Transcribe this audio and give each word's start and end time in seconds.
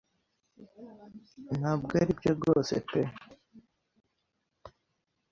"Ntabwo 1.57 1.91
aribyo 2.01 2.31
rwose 2.37 2.73
pe 2.89 3.01